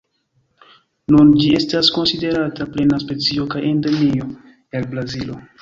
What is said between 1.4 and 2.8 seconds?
ĝi estas konsiderata